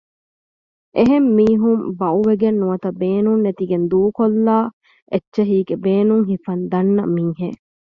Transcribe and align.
އެހެން 0.95 1.27
މީހުން 1.37 1.83
ބައުވެގެން 1.99 2.57
ނުވަތަ 2.61 2.89
ބޭނުން 3.01 3.41
ނެތިގެން 3.45 3.85
ދޫކޮށްލާ 3.91 4.57
އެއްޗެހީގެ 5.11 5.75
ބޭނުން 5.83 6.23
ހިފަން 6.29 6.63
ދަންނަ 6.71 7.03
މީހެއް 7.15 7.59